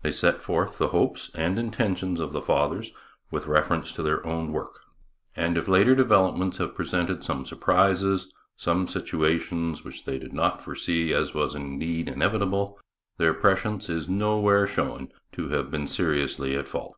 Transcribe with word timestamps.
They 0.00 0.10
set 0.10 0.40
forth 0.40 0.78
the 0.78 0.88
hopes 0.88 1.30
and 1.34 1.58
intentions 1.58 2.18
of 2.18 2.32
the 2.32 2.40
Fathers 2.40 2.92
with 3.30 3.46
reference 3.46 3.92
to 3.92 4.02
their 4.02 4.26
own 4.26 4.52
work; 4.52 4.78
and 5.36 5.58
if 5.58 5.68
later 5.68 5.94
developments 5.94 6.56
have 6.56 6.74
presented 6.74 7.22
some 7.22 7.44
surprises, 7.44 8.32
some 8.56 8.88
situations 8.88 9.84
which 9.84 10.06
they 10.06 10.18
did 10.18 10.32
not 10.32 10.64
foresee, 10.64 11.12
as 11.12 11.34
was 11.34 11.54
indeed 11.54 12.08
inevitable, 12.08 12.80
their 13.18 13.34
prescience 13.34 13.90
is 13.90 14.08
nowhere 14.08 14.66
shown 14.66 15.12
to 15.32 15.50
have 15.50 15.70
been 15.70 15.86
seriously 15.88 16.56
at 16.56 16.66
fault. 16.66 16.96